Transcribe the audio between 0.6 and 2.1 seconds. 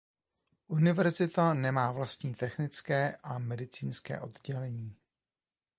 Univerzita nemá